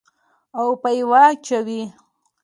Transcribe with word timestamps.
او 0.57 0.65
فيوز 0.81 1.33
چوي. 1.47 1.81